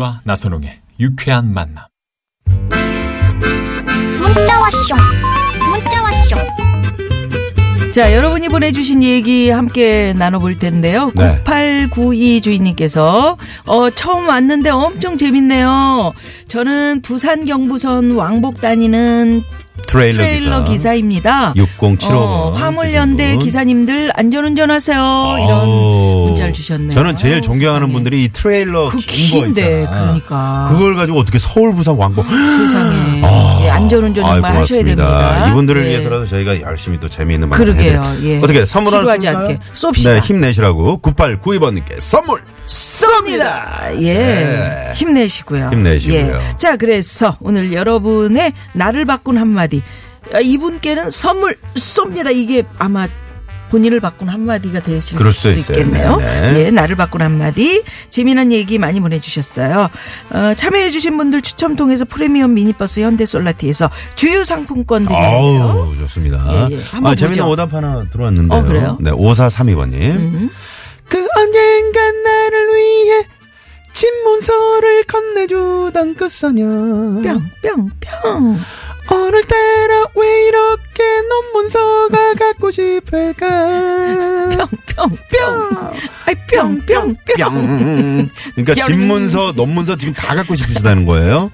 [0.00, 1.84] 김미화 나선홍의 유쾌한 만남.
[4.18, 4.78] 문자 왔쇼
[5.70, 6.36] 문자 왔쇼
[7.92, 11.12] 자, 여러분이 보내주신 얘기 함께 나눠볼 텐데요.
[11.14, 11.42] 네.
[11.44, 13.36] 9892 주인님께서,
[13.66, 16.12] 어, 처음 왔는데 엄청 재밌네요.
[16.48, 19.42] 저는 부산 경부선 왕복 다니는
[19.86, 20.72] 트레일러, 트레일러 기사.
[20.72, 21.52] 기사입니다.
[21.56, 24.96] 6075 어, 화물연대 기사님들 안전운전 하세요.
[25.38, 26.92] 이런 아우, 문자를 주셨네요.
[26.92, 27.92] 저는 제일 존경하는 세상에.
[27.92, 29.86] 분들이 이 트레일러 그 긴데.
[29.90, 30.68] 그러니까.
[30.72, 33.20] 그걸 가지고 어떻게 서울 부산 왕복 세상에.
[33.24, 35.04] 아, 예, 안전운전 정말 하셔야 고맙습니다.
[35.04, 35.48] 됩니다.
[35.50, 35.88] 이분들을 예.
[35.90, 38.02] 위해서라도 저희가 열심히 또 재미있는 방송 그러게요.
[38.22, 38.38] 예.
[38.38, 39.46] 어떻게 선물 하나 지루하지 쏠까요?
[39.48, 40.12] 않게 쏩시다.
[40.14, 42.40] 네, 힘내시라고 9892번님께 선물
[42.70, 44.00] 쏩니다.
[44.02, 44.14] 예.
[44.14, 44.92] 네.
[44.94, 45.70] 힘내시고요.
[45.72, 46.18] 힘내시고요.
[46.18, 46.56] 예.
[46.56, 49.82] 자, 그래서 오늘 여러분의 나를 바꾼 한마디.
[50.32, 52.34] 아, 이분께는 선물 쏩니다.
[52.34, 53.08] 이게 아마
[53.70, 55.78] 본인을 바꾼 한마디가 되실 그럴 수도 수도 있어요.
[55.86, 56.16] 있겠네요.
[56.16, 56.64] 네 네.
[56.66, 57.82] 예, 나를 바꾼 한마디.
[58.10, 59.88] 재미난 얘기 많이 보내주셨어요.
[60.30, 65.06] 어, 참여해주신 분들 추첨 통해서 프리미엄 미니버스 현대솔라티에서 주유 상품권.
[65.08, 66.68] 아우 좋습니다.
[66.70, 66.80] 예, 예.
[67.02, 67.48] 아, 재밌는 보죠.
[67.48, 68.58] 오답 하나 들어왔는데요.
[68.60, 68.98] 어, 그래요?
[69.00, 70.50] 네, 5432번님.
[71.90, 73.26] 그 언젠간 나를 위해
[73.92, 76.64] 집문서를 건네주던 그 소녀.
[76.64, 78.60] 뿅, 뿅, 뿅.
[79.10, 84.56] 오늘따라 왜 이렇게 논문서가 갖고 싶을까?
[84.56, 85.90] 뿅, 뿅, 뿅.
[86.26, 87.16] 아이, 뿅, 뿅, 뿅.
[87.36, 88.30] 뿅.
[88.54, 88.86] 그러니까 뿅.
[88.86, 91.50] 집문서, 논문서 지금 다 갖고 싶으시다는 거예요?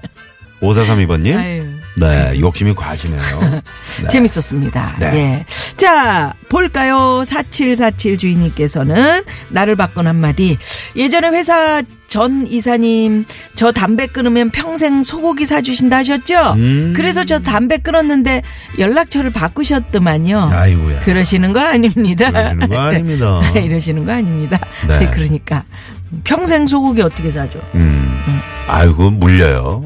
[0.61, 1.37] 5432번님.
[1.37, 1.65] 아유.
[1.99, 3.21] 네, 욕심이 과하시네요.
[4.03, 4.07] 네.
[4.09, 4.97] 재밌었습니다.
[4.99, 5.05] 네.
[5.15, 5.45] 예.
[5.77, 7.23] 자, 볼까요?
[7.23, 10.57] 4747 주인님께서는 나를 바꾼 한마디.
[10.95, 16.53] 예전에 회사 전 이사님, 저 담배 끊으면 평생 소고기 사주신다 하셨죠?
[16.53, 16.93] 음.
[16.95, 18.41] 그래서 저 담배 끊었는데
[18.79, 20.49] 연락처를 바꾸셨더만요.
[20.51, 21.01] 아이고야.
[21.01, 22.31] 그러시는 거 아닙니다.
[22.31, 23.51] 그러시는 거 아닙니다.
[23.59, 24.59] 이러시는 거 아닙니다.
[24.87, 25.07] 네.
[25.11, 25.63] 그러니까.
[26.23, 27.59] 평생 소고기 어떻게 사줘?
[27.75, 28.19] 음.
[28.67, 29.83] 아이고, 물려요.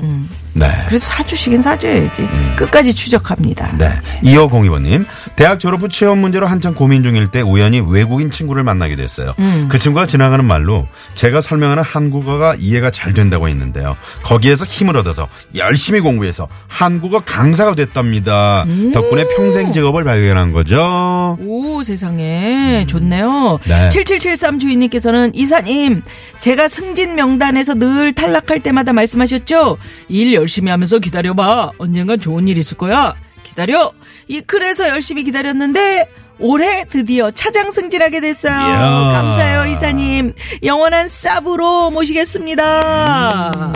[0.53, 0.67] 네.
[0.87, 2.27] 그래도 사주시긴 사줘야지.
[2.55, 3.75] 끝까지 추적합니다.
[3.77, 3.89] 네.
[4.23, 5.05] 2502번님.
[5.35, 9.33] 대학 졸업 후 취업 문제로 한창 고민 중일 때 우연히 외국인 친구를 만나게 됐어요.
[9.39, 9.67] 음.
[9.69, 13.95] 그 친구가 지나가는 말로 제가 설명하는 한국어가 이해가 잘 된다고 했는데요.
[14.23, 18.63] 거기에서 힘을 얻어서 열심히 공부해서 한국어 강사가 됐답니다.
[18.67, 18.91] 음.
[18.93, 21.37] 덕분에 평생 직업을 발견한 거죠.
[21.41, 22.85] 오, 세상에.
[22.87, 23.59] 좋네요.
[23.65, 23.89] 네.
[23.89, 26.01] 7773 주인님께서는 이사님,
[26.39, 29.77] 제가 승진 명단에서 늘 탈락할 때마다 말씀하셨죠?
[30.09, 31.71] 일 열심히 하면서 기다려봐.
[31.77, 33.13] 언젠간 좋은 일 있을 거야.
[33.55, 33.91] 기다려.
[34.27, 38.51] 이, 그래서 열심히 기다렸는데, 올해 드디어 차장 승진하게 됐어요.
[38.51, 39.11] 이야.
[39.13, 40.33] 감사해요, 이사님.
[40.63, 43.73] 영원한 쌉으로 모시겠습니다.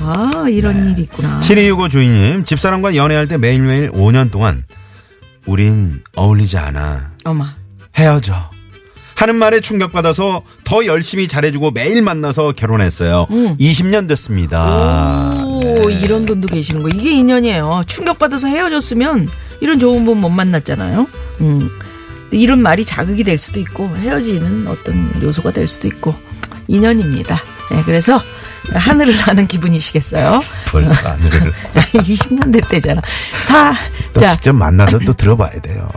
[0.00, 1.40] 아, 이런 일이 있구나.
[1.40, 2.44] 7265 주인님.
[2.44, 4.64] 집사람과 연애할 때 매일매일 5년 동안
[5.46, 7.12] 우린 어울리지 않아.
[7.24, 7.46] 어머.
[7.96, 8.34] 헤어져.
[9.14, 13.26] 하는 말에 충격받아서 더 열심히 잘해주고 매일 만나서 결혼했어요.
[13.30, 14.64] 20년 됐습니다.
[15.33, 15.33] 오,
[15.90, 16.88] 이런 분도 계시는 거.
[16.88, 17.82] 이게 인연이에요.
[17.86, 19.28] 충격받아서 헤어졌으면
[19.60, 21.06] 이런 좋은 분 못 만났잖아요.
[21.40, 21.70] 음.
[22.30, 26.14] 이런 말이 자극이 될 수도 있고 헤어지는 어떤 요소가 될 수도 있고
[26.66, 27.40] 인연입니다.
[27.70, 28.20] 네, 그래서
[28.72, 30.40] 하늘을 나는 기분이시겠어요?
[30.70, 31.52] 벌써 하늘을.
[31.74, 33.00] 20년 됐대잖아.
[33.42, 33.74] 사,
[34.14, 35.88] 또 자, 직접 만나서 또 들어봐야 돼요.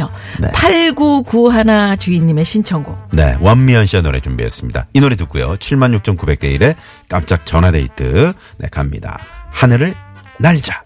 [0.00, 0.10] 그렇죠.
[0.40, 0.48] 네.
[0.52, 3.10] 8991 주인님의 신청곡.
[3.12, 4.88] 네, 원미연 씨의 노래 준비했습니다.
[4.94, 5.56] 이 노래 듣고요.
[5.56, 6.76] 76,900대 1의
[7.08, 8.32] 깜짝 전화데이트.
[8.58, 9.18] 네, 갑니다.
[9.50, 9.94] 하늘을
[10.38, 10.82] 날자.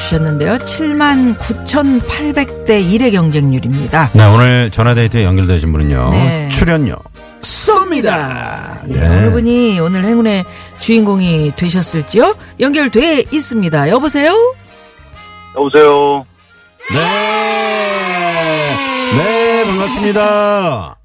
[0.00, 0.54] 주셨는데요.
[0.54, 4.10] 7만 9,800대 1의 경쟁률입니다.
[4.14, 6.10] 네, 오늘 전화데이트에 연결되신 분은요.
[6.10, 6.48] 네.
[6.48, 6.96] 출연료
[7.40, 8.80] 쏩니다.
[8.88, 9.06] 예, 네.
[9.06, 10.44] 어느 분이 오늘 행운의
[10.80, 12.34] 주인공이 되셨을지요?
[12.58, 13.88] 연결돼 있습니다.
[13.90, 14.32] 여보세요?
[15.56, 16.24] 여보세요.
[16.92, 16.98] 네.
[19.16, 20.96] 네, 반갑습니다.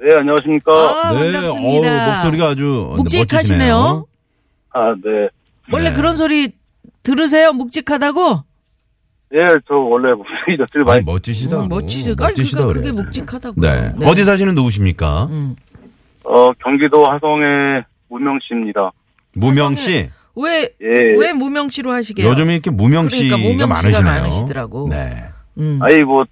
[0.00, 0.72] 네, 안녕하십니까.
[0.72, 2.06] 아, 네, 반갑습니다.
[2.08, 4.06] 어우, 목소리가 아주 묵직하시네요.
[4.74, 5.28] 아, 네.
[5.72, 5.96] 원래 네.
[5.96, 6.50] 그런 소리
[7.02, 7.52] 들으세요?
[7.52, 8.44] 묵직하다고?
[9.34, 11.62] 예, 저 원래 목소리 저쪽에 많이 많이, 멋지시다고.
[11.64, 12.10] 음, 멋지죠.
[12.10, 12.80] 아니, 멋지시다 그러니까.
[12.90, 13.60] 그게 묵직하다고.
[13.60, 13.92] 네.
[14.04, 15.24] 어디 사시는 누구십니까?
[15.30, 15.56] 음.
[16.24, 18.90] 어, 경기도 화성의 무명 씨입니다.
[19.34, 20.10] 무명 씨.
[20.36, 21.16] 왜, 예.
[21.18, 22.28] 왜 무명 씨로 하시게요?
[22.28, 24.02] 요즘에 이렇게 무명 씨가 그러니까 무명 많으시네요.
[24.02, 24.88] 많으시더라고.
[24.90, 25.24] 네.
[25.58, 25.78] 음.
[25.82, 26.24] 아니, 뭐,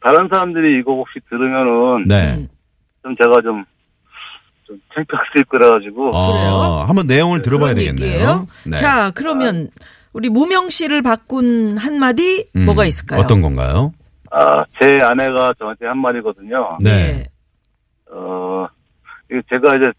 [0.00, 2.34] 다른 사람들이 이거 혹시 들으면은, 네.
[2.34, 2.48] 음.
[3.02, 3.64] 좀 제가 좀,
[4.66, 8.06] 좀 창피할 수 있고 그래가지고, 아, 한번 내용을 들어봐야 그런 되겠네요.
[8.14, 8.46] 얘기예요?
[8.66, 8.76] 네.
[8.78, 9.68] 자, 그러면
[10.16, 13.20] 우리 무명 씨를 바꾼 한마디 음, 뭐가 있을까요?
[13.20, 13.92] 어떤 건가요?
[14.30, 16.78] 아, 제 아내가 저한테 한 말이거든요.
[16.82, 17.26] 네.
[18.10, 18.66] 어,
[19.30, 19.92] 이게 제가 이제,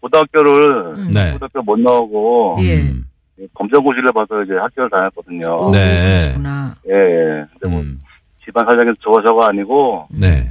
[0.00, 1.10] 고등학교를, 음.
[1.12, 1.32] 네.
[1.32, 2.80] 고등학교 못 나오고, 예.
[2.80, 3.04] 음.
[3.52, 5.66] 검정고시를 봐서 이제 학교를 다녔거든요.
[5.66, 6.20] 오, 네.
[6.20, 6.74] 그러시구나.
[6.88, 7.44] 예, 예.
[7.52, 8.00] 근데 뭐, 음.
[8.42, 10.48] 집안 사정이 저거 저거 아니고, 네.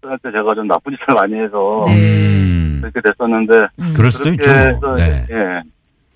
[0.00, 1.92] 그때 제가 좀 나쁜 짓을 많이 해서, 네.
[1.92, 2.78] 음.
[2.82, 3.86] 그렇게 됐었는데, 음.
[3.96, 4.44] 그럴 수도 있죠.
[4.44, 4.94] 그렇게 뭐.
[4.94, 5.26] 해서, 네.
[5.30, 5.62] 예.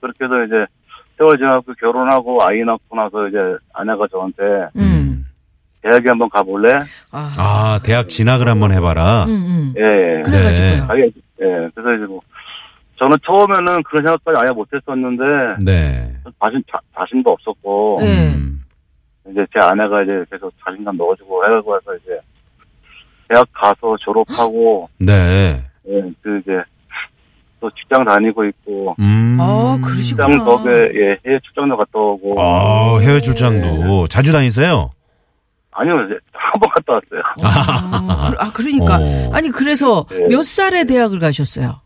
[0.00, 0.77] 그렇게 해서 이제,
[1.18, 3.36] 세월 지나고 결혼하고 아이 낳고 나서 이제
[3.74, 4.42] 아내가 저한테,
[4.76, 5.26] 음.
[5.82, 6.78] 대학에 한번 가볼래?
[7.10, 7.30] 아.
[7.38, 9.24] 아, 대학 진학을 한번 해봐라.
[9.24, 9.74] 음, 음.
[9.76, 10.20] 예, 예.
[10.22, 10.86] 그래가지고요.
[10.86, 11.70] 자기, 예.
[11.74, 12.20] 그래서 이제 뭐,
[12.96, 15.24] 저는 처음에는 그런 생각까지 아예 못했었는데,
[15.64, 16.14] 네.
[16.44, 18.34] 자신, 자, 자신도 없었고, 네.
[18.34, 18.64] 음.
[19.30, 22.20] 이제 제 아내가 이제 계속 자신감 넣어주고 해가지고 해서 이제,
[23.28, 25.62] 대학 가서 졸업하고, 네.
[25.88, 26.62] 예, 그 이제,
[27.60, 29.36] 또 직장 다니고 있고, 음.
[29.40, 30.28] 아, 그러시구나.
[30.28, 34.90] 직장 덕에, 예, 해외 출장도 갔다 오고, 아, 해외 출장도 자주 다니세요?
[35.72, 37.22] 아니요, 이제 한번 갔다 왔어요.
[37.42, 38.98] 아, 그- 아, 그러니까.
[39.00, 39.30] 어.
[39.32, 40.26] 아니, 그래서 네.
[40.30, 41.80] 몇 살에 대학을 가셨어요?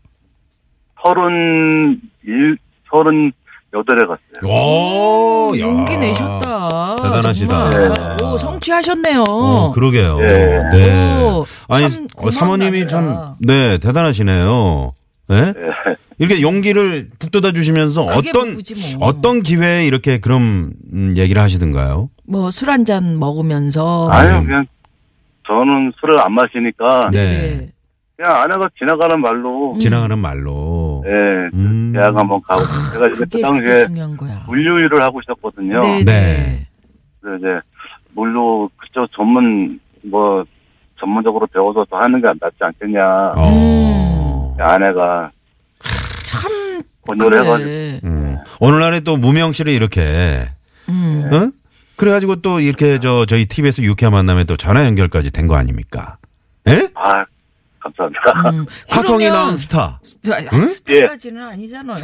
[1.03, 2.57] 서른 일,
[2.89, 3.31] 서른
[3.73, 4.51] 여덟에 갔어요.
[4.51, 5.61] 오, 야.
[5.61, 6.95] 용기 내셨다.
[6.97, 7.69] 대단하시다.
[7.71, 8.23] 네.
[8.23, 9.23] 오, 성취하셨네요.
[9.27, 10.19] 어, 그러게요.
[10.21, 10.69] 예.
[10.71, 11.23] 네.
[11.23, 12.87] 오, 아니, 참 어, 사모님이.
[12.87, 14.93] 참, 네, 대단하시네요.
[15.29, 15.53] 네?
[15.55, 15.95] 예.
[16.19, 19.07] 이렇게 용기를 북돋아 주시면서 어떤, 뭐지, 뭐.
[19.07, 22.09] 어떤 기회에 이렇게 그런 음, 얘기를 하시던가요?
[22.27, 24.09] 뭐 술 한 잔 먹으면서.
[24.11, 24.65] 아유, 그냥,
[25.47, 27.69] 저는 술을 안 마시니까, 네.
[28.15, 31.03] 그냥 아내가 지나가는 말로, 지나가는 말로.
[31.07, 31.09] 예,
[31.57, 31.91] 음.
[31.93, 32.61] 대학 한번 가고,
[32.93, 34.43] 제가 이제 그 당시에 중요한 거야.
[34.47, 35.79] 물류 일을 하고 있었거든요.
[35.79, 36.03] 네.
[36.03, 36.05] 네.
[36.05, 36.67] 네.
[37.21, 37.47] 그래서 이제,
[38.13, 40.43] 물류, 그쪽 전문, 뭐,
[40.99, 43.33] 전문적으로 배워서 더 하는 게 낫지 않겠냐.
[43.37, 44.02] 어.
[44.59, 45.31] 아내가
[46.25, 46.83] 참.
[47.05, 47.99] 해가지고, 그래.
[48.03, 48.37] 음.
[48.59, 50.49] 오늘날에 또 무명 씨를 이렇게,
[50.89, 51.29] 음.
[51.33, 51.51] 어?
[51.97, 56.17] 그래가지고 또 이렇게 저, 저희 TBS 유쾌한 만남에 또 전화 연결까지 된 거 아닙니까?
[56.69, 56.89] 예?
[56.95, 57.25] 아,
[57.79, 58.49] 감사합니다.
[58.51, 58.65] 음.
[58.89, 59.99] 화성이 그러면- 나온 스타.
[60.01, 61.97] 아, 스타까지는 아니잖아요.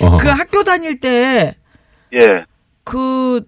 [0.00, 0.18] 어.
[0.18, 1.56] 그 학교 다닐 때
[2.14, 2.20] 예.
[2.84, 3.40] 그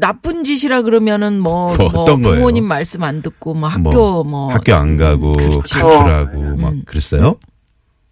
[0.00, 2.36] 나쁜 짓이라 그러면은 뭐, 뭐 뭐 어떤 거예요?
[2.38, 5.74] 부모님 말씀 안 듣고 뭐 학교 뭐, 학교 안 가고, 그렇지.
[5.74, 6.82] 가출하고, 막 음.
[6.86, 7.36] 그랬어요?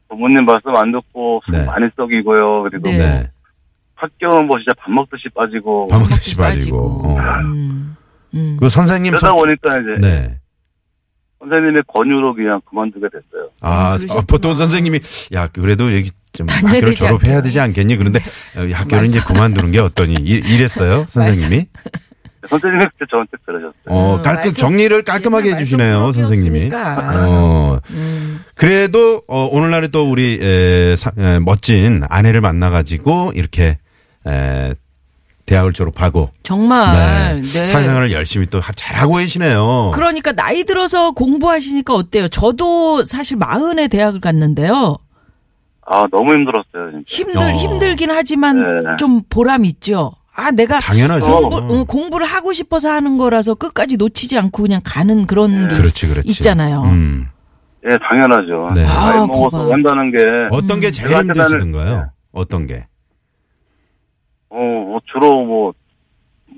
[0.08, 1.64] 부모님 말씀 안 듣고 술 네.
[1.64, 2.62] 많이 썩이고요.
[2.64, 2.98] 그리고 네.
[2.98, 3.30] 네.
[3.96, 6.78] 학교는 뭐 진짜 밥 먹듯이 빠지고 밥 먹듯이 빠지고.
[7.04, 7.16] 어.
[7.40, 7.96] 음.
[8.34, 8.56] 음.
[8.60, 10.38] 그 선생님, 그러다 선- 보니까 이제 네.
[11.48, 13.50] 선생님의 권유로 그냥 그만두게 됐어요.
[13.60, 13.96] 아.
[14.10, 15.00] 어, 보통 선생님이
[15.34, 17.40] 야 그래도 여기 좀 학교를 졸업해야.
[17.42, 17.96] 되지 않겠니?
[17.96, 18.18] 그런데
[18.56, 19.20] 어, 학교를 이제.
[19.20, 20.14] 그만두는 게 어떠니?
[20.20, 21.66] 이, 이랬어요 선생님이?
[22.48, 23.72] 선생님이 그때 저한테 그러셨어요.
[23.86, 26.70] 어 음, 깔끔 정리를 깔끔하게 해주시네요 선생님이.
[26.74, 28.40] 어 음.
[28.54, 33.78] 그래도 어, 오늘날에 또 우리 에, 사- 에, 멋진 아내를 만나가지고 이렇게
[34.26, 34.74] 에,
[35.46, 37.44] 대학을 졸업하고 정말 네.
[37.44, 39.92] 사회생활을 열심히 또 하- 잘하고 계시네요.
[39.94, 42.28] 그러니까 나이 들어서 공부하시니까 어때요?
[42.28, 44.96] 저도 사실 마흔에 대학을 갔는데요.
[45.88, 46.90] 아 너무 힘들었어요.
[46.90, 47.04] 진짜.
[47.06, 47.52] 힘들 어.
[47.54, 48.96] 힘들긴 하지만 네.
[48.98, 50.12] 좀 보람 있죠.
[50.34, 51.24] 아 내가 당연하죠.
[51.48, 56.08] 공부, 어, 공부를 하고 싶어서 하는 거라서 끝까지 놓치지 않고 그냥 가는 그런 게 그렇지
[56.08, 56.28] 그렇지.
[56.28, 56.82] 있잖아요.
[56.82, 57.28] 음.
[57.88, 58.68] 예 당연하죠.
[58.74, 58.82] 네.
[58.82, 59.72] 나이 아, 먹어서.
[59.72, 60.18] 한다는 게
[60.50, 61.96] 어떤 게 제일 힘드시던가요?
[61.98, 62.02] 네.
[62.32, 62.86] 어떤 게?
[64.96, 65.72] 어, 뭐 주로 뭐,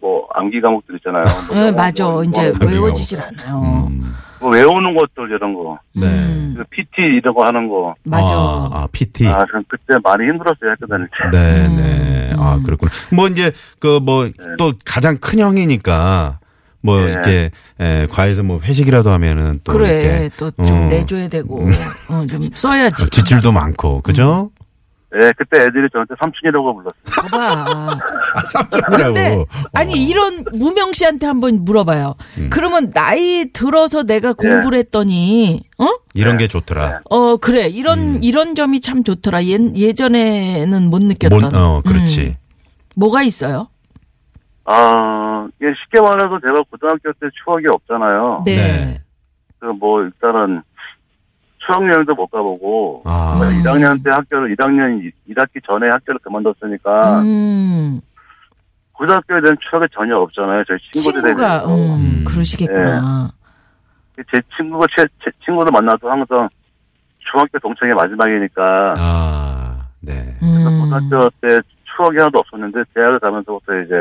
[0.00, 1.22] 뭐, 암기 과목들 있잖아요.
[1.48, 2.04] 뭐 네, 영어, 맞아.
[2.04, 3.88] 뭐, 이제 뭐, 외워지질 않아요.
[3.90, 4.14] 음.
[4.40, 5.78] 뭐 외우는 것들 이런 거.
[5.96, 6.06] 네.
[6.06, 7.94] 음, 그 PT 이런 거 하는 거.
[8.04, 8.32] 맞아.
[8.34, 9.26] 아, 아, PT.
[9.26, 11.36] 아, 전 그때 많이 힘들었어요, 학교 다닐 때.
[11.36, 12.32] 네, 음, 네.
[12.38, 12.92] 아, 그렇구나.
[13.12, 16.38] 뭐 이제 그 뭐 또 가장 큰 형이니까
[16.82, 17.10] 뭐 네.
[17.12, 21.68] 이렇게 에, 과에서 뭐 회식이라도 하면은 또 그래 이렇게 또좀 어, 내줘야 되고
[22.08, 23.02] 어, 좀 써야지.
[23.02, 24.50] 어, 지출도 많고 그죠?
[25.14, 26.92] 예, 그때 애들이 저한테 삼촌이라고 불렀어요.
[27.06, 27.64] 봐봐.
[28.34, 29.14] 아, 쌈쪽이라고.
[29.14, 32.14] 근데 아니 이런 무명 씨한테 한번 물어봐요.
[32.38, 32.50] 음.
[32.50, 35.86] 그러면 나이 들어서 내가 공부를 했더니 어?
[36.12, 37.00] 이런 게 좋더라.
[37.08, 39.44] 어 그래 이런 이런 점이 참 좋더라.
[39.44, 41.40] 예, 예전에는 못 느꼈던.
[41.40, 42.26] 못, 어, 그렇지.
[42.26, 42.34] 음,
[42.96, 43.68] 뭐가 있어요?
[44.64, 48.42] 아, 이게 쉽게 말해서 제가 고등학교 때 추억이 없잖아요.
[48.44, 48.56] 네.
[48.56, 49.02] 네.
[49.60, 50.62] 그뭐 일단은
[51.68, 53.38] 수학여행도 못 가보고 아.
[53.62, 58.00] 1학년 때 학교를 1학년 1학기 전에 학교를 그만뒀으니까 음,
[58.92, 60.64] 고등학교에 대한 추억이 전혀 없잖아요.
[60.66, 61.74] 저희 친구들에 친구가, 대해서.
[61.74, 62.24] 음, 음.
[62.26, 63.30] 그러시겠구나.
[64.32, 66.48] 제 친구가 제, 제 친구들 만나도 항상
[67.30, 70.12] 중학교 동창회 마지막이니까 아, 네.
[70.42, 70.80] 음.
[70.90, 73.94] 고등학교 때 추억이 하나도 없었는데 대학을 가면서부터 이제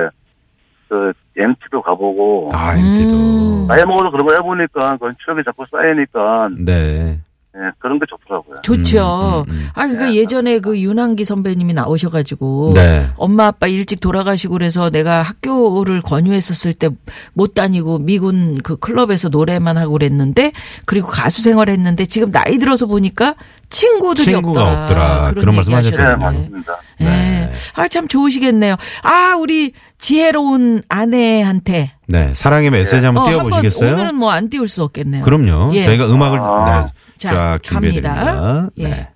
[0.89, 2.79] 그 MT도 가보고 아, 음.
[2.79, 3.67] MT도.
[3.67, 7.19] 나이 먹어서 그런 거 해보니까 그런 추억이 자꾸 쌓이니까 네.
[7.57, 8.61] 예, 그런 게 좋더라고요.
[8.61, 9.45] 좋죠.
[9.47, 9.67] 음, 음, 음.
[9.73, 12.73] 아, 그 예전에 그 윤한기 선배님이 나오셔가지고.
[12.75, 13.07] 네.
[13.17, 16.89] 엄마 아빠 일찍 돌아가시고 그래서 내가 학교를 권유했었을 때
[17.33, 20.51] 못 다니고 미군 그 클럽에서 노래만 하고 그랬는데
[20.85, 23.35] 그리고 가수 생활했는데 지금 나이 들어서 보니까
[23.69, 24.81] 친구들이 친구가 없더라.
[25.27, 25.33] 없더라.
[25.41, 26.25] 그런 말씀 얘기 네, 하셨거든요.
[26.25, 26.49] 하셨는데.
[26.49, 26.77] 맞습니다.
[26.99, 27.05] 네.
[27.05, 27.51] 네.
[27.75, 28.75] 아, 참 좋으시겠네요.
[29.03, 31.91] 아, 우리 지혜로운 아내한테.
[32.07, 32.33] 네.
[32.33, 33.93] 사랑의 메시지 한번 어, 띄워보시겠어요?
[33.93, 35.23] 오늘은 뭐 안 띄울 수 없겠네요.
[35.23, 35.73] 그럼요.
[35.75, 35.83] 예.
[35.85, 36.63] 저희가 음악을 아.
[36.85, 38.25] 네, 자, 쫙 준비해드립니다.
[38.25, 38.69] 갑니다.
[38.77, 38.83] 예.
[38.83, 39.09] 네.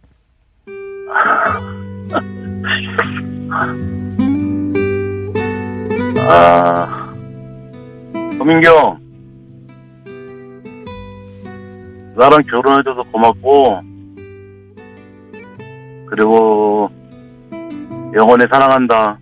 [6.27, 7.13] 아,
[8.37, 8.97] 도민경,
[12.17, 13.81] 나랑 결혼해줘서 고맙고,
[16.11, 16.89] 그리고
[18.13, 19.17] 영원히 사랑한다.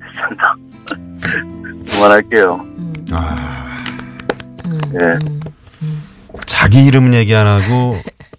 [1.90, 2.54] 그만할게요.
[2.76, 3.76] 음, 아,
[4.66, 5.18] 음, 예.
[5.82, 6.00] 음.
[6.46, 7.96] 자기 이름은 얘기 안 하고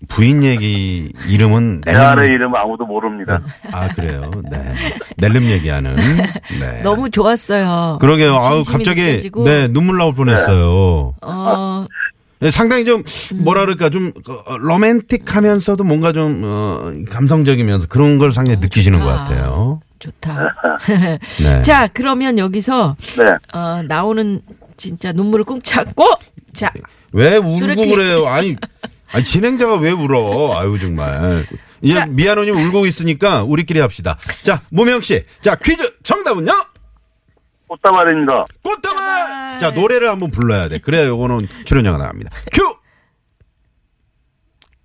[0.08, 2.08] 부인 얘기 이름은 내 낼름.
[2.08, 3.42] 아내 이름은 아무도 모릅니다.
[3.72, 4.30] 아, 그래요.
[4.52, 4.74] 네.
[5.18, 5.96] 낼름 얘기하는.
[5.96, 6.82] 네.
[6.84, 7.98] 너무 좋았어요.
[8.00, 8.36] 그러게요.
[8.36, 9.44] 아우, 진심이 갑자기, 느껴지고.
[9.46, 11.16] 네, 눈물 나올 뻔했어요.
[11.22, 11.96] 어, 네,
[12.52, 13.02] 상당히 좀,
[13.34, 13.44] 음.
[13.44, 14.12] 뭐라 그럴까, 좀,
[14.46, 19.24] 어, 로맨틱 하면서도 뭔가 좀, 어, 감성적이면서 그런 걸 상당히 느끼시는 것 좋다.
[19.24, 19.82] 같아요.
[20.00, 20.56] 좋다.
[21.44, 21.62] 네.
[21.64, 23.58] 자, 그러면 여기서 네.
[23.58, 24.42] 어, 나오는
[24.78, 26.06] 진짜 눈물을 꾹 참고
[26.54, 26.72] 자,
[27.14, 28.28] 왜 울고 그렇게- 그래요?
[28.28, 28.56] 아니,
[29.14, 30.60] 아니, 진행자가 왜 울어?
[30.60, 31.46] 아유, 정말.
[31.82, 32.06] 이제 자.
[32.06, 34.18] 미아노님 울고 있으니까 우리끼리 합시다.
[34.44, 35.24] 자, 모명 씨.
[35.42, 36.52] 자, 퀴즈 정답은요?
[37.68, 38.46] 꽃다발입니다.
[38.64, 39.25] 꽃다발!
[39.60, 40.80] 자, 노래를 한번 불러야 돼.
[40.80, 42.32] 그래야 요거는 출연료가 나갑니다.
[42.52, 42.76] 큐!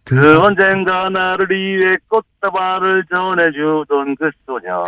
[0.05, 4.85] 그 언젠가 나를 위해 꽃다발을 전해주던 그 소녀.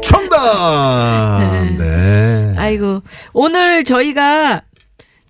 [0.02, 1.40] 정답!
[1.76, 2.54] 네.
[2.56, 3.02] 아이고
[3.34, 4.62] 오늘 저희가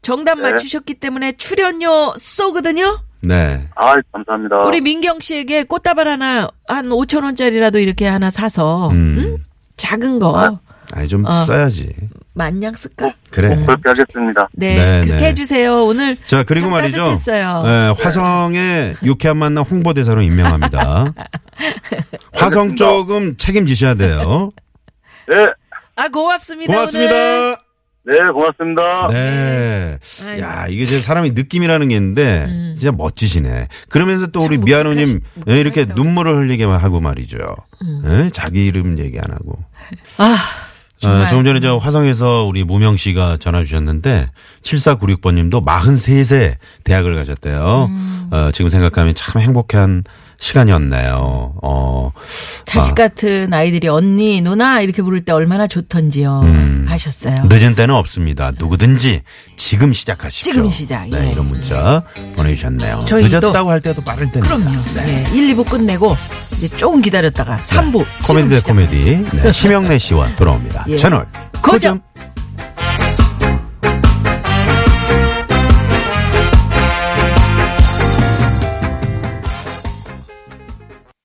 [0.02, 0.42] 정답 네.
[0.42, 3.00] 맞추셨기 때문에 출연료 쏘거든요.
[3.22, 3.66] 네.
[3.74, 4.62] 아, 감사합니다.
[4.62, 9.16] 우리 민경 씨에게 꽃다발 하나 한 5천 원짜리라도 이렇게 하나 사서 음.
[9.18, 9.36] 응?
[9.76, 10.60] 작은 거
[10.92, 11.00] 아.
[11.00, 11.32] 아니, 좀 어.
[11.32, 11.92] 써야지.
[12.34, 13.12] 만냥 쓸까?
[13.30, 13.48] 그래.
[13.66, 14.48] 그렇게 하겠습니다.
[14.52, 15.28] 네, 네, 그렇게 네.
[15.28, 15.84] 해주세요.
[15.84, 16.96] 오늘 자, 그리고 참 말이죠.
[16.98, 17.64] 따뜻했어요.
[17.66, 21.12] 예, 화성의 유쾌한 만남 홍보대사로 임명합니다.
[22.34, 22.76] 화성.
[22.76, 24.52] 조금 책임지셔야 돼요.
[25.28, 25.34] 네,
[25.96, 26.72] 아 고맙습니다.
[26.72, 27.12] 고맙습니다.
[27.14, 27.56] 오늘.
[28.06, 28.82] 네, 고맙습니다.
[29.10, 29.98] 네.
[30.40, 32.74] 야, 이게 제 사람이 느낌이라는 게 있는데, 음.
[32.74, 33.68] 진짜 멋지시네.
[33.90, 36.02] 그러면서 또참 우리 미아노님, 예, 이렇게 묵직하시다고.
[36.02, 37.38] 눈물을 흘리게 하고 말이죠.
[37.82, 38.02] 음.
[38.06, 39.58] 예, 자기 이름 얘기 안 하고.
[40.16, 40.36] 아 어,
[41.00, 41.28] 정말.
[41.28, 44.30] 조금 전에 저 화성에서 우리 무명 씨가 전화 주셨는데
[44.62, 47.86] 7496번 님도 43세 대학을 가셨대요.
[47.88, 48.28] 음.
[48.30, 50.04] 어, 지금 생각하면 참 행복한
[50.40, 51.54] 시간이었네요.
[51.62, 52.12] 어.
[52.64, 56.86] 자식 아, 같은 아이들이 언니 누나 이렇게 부를 때 얼마나 좋던지요 음.
[56.88, 57.44] 하셨어요.
[57.44, 58.50] 늦은 때는 없습니다.
[58.58, 59.22] 누구든지
[59.56, 60.52] 지금 시작하십시오.
[60.52, 61.32] 지금 시작, 네, 예.
[61.32, 62.02] 이런 문자
[62.34, 63.04] 보내주셨네요.
[63.06, 64.56] 저희도- 늦었다고 할 때도 빠를 때입니다.
[64.56, 64.82] 그럼요.
[64.94, 65.24] 네.
[65.34, 66.16] 1, 2부 끝내고
[66.56, 70.84] 이제 조금 기다렸다가 3부 코미디 대 코미디 네, 심영래 씨와 돌아옵니다.
[70.88, 70.96] 예.
[70.96, 71.26] 채널
[71.62, 72.00] 고정.